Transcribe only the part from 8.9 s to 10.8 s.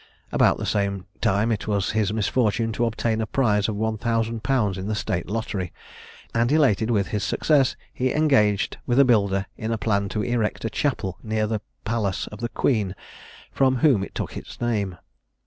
a builder in a plan to erect a